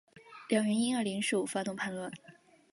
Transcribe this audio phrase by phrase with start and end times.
[0.49, 2.11] 两人因而联手发动叛乱。